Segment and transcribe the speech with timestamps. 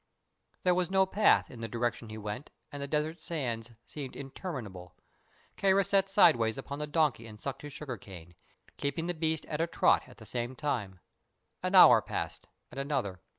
[0.63, 4.95] There was no path in the direction he went and the desert sands seemed interminable.
[5.57, 8.33] Kāra sat sidewise upon the donkey and sucked his sugar cane,
[8.77, 10.99] keeping the beast at a trot at the same time.
[11.61, 13.21] An hour passed, and another.